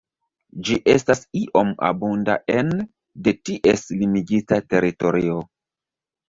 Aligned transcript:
Ĝi 0.67 0.77
estas 0.93 1.19
iom 1.41 1.69
abunda 1.89 2.37
ene 2.53 2.79
de 3.27 3.35
ties 3.51 3.85
limigita 4.01 4.61
teritorio. 4.75 5.39